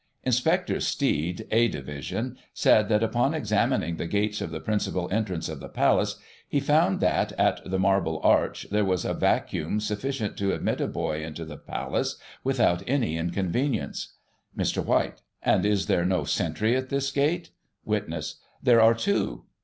Inspector 0.23 0.79
Steed, 0.79 1.45
A 1.51 1.67
division, 1.67 2.35
said 2.55 2.89
that 2.89 3.03
upon 3.03 3.35
examining 3.35 3.97
the 3.97 4.07
gates 4.07 4.41
of 4.41 4.49
the 4.49 4.59
principal 4.59 5.07
entrance 5.11 5.47
of 5.47 5.59
the 5.59 5.69
Palace, 5.69 6.15
he 6.49 6.59
found 6.59 7.01
that, 7.01 7.33
at 7.33 7.61
the 7.69 7.77
Marble 7.77 8.19
Arch, 8.23 8.65
there 8.71 8.83
was 8.83 9.05
a 9.05 9.13
vacuum 9.13 9.79
sufficient 9.79 10.37
to 10.37 10.55
admit 10.55 10.81
a 10.81 10.87
boy 10.87 11.23
into 11.23 11.45
the 11.45 11.55
Palace, 11.57 12.15
without 12.43 12.81
any 12.87 13.15
inconvenience. 13.15 14.13
Mr. 14.57 14.83
White: 14.83 15.21
And 15.43 15.67
is 15.67 15.85
there 15.85 16.03
no 16.03 16.23
sentry 16.23 16.75
at 16.75 16.89
this 16.89 17.11
gate? 17.11 17.51
Witness: 17.85 18.37
There 18.63 18.81
are 18.81 18.95
two. 18.95 19.45